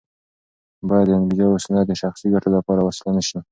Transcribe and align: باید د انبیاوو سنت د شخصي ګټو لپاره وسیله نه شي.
باید 0.87 1.07
د 1.09 1.15
انبیاوو 1.19 1.63
سنت 1.65 1.85
د 1.87 1.93
شخصي 2.01 2.27
ګټو 2.33 2.49
لپاره 2.57 2.81
وسیله 2.87 3.11
نه 3.17 3.23
شي. 3.27 3.39